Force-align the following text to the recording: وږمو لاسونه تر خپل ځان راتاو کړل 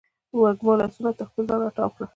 وږمو 0.41 0.73
لاسونه 0.79 1.11
تر 1.17 1.25
خپل 1.29 1.43
ځان 1.49 1.59
راتاو 1.63 1.89
کړل 1.95 2.07